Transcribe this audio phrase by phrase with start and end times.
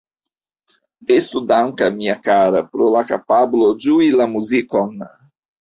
[1.15, 4.93] Estu danka, mia kara, pro la kapablo ĝui la muzikon.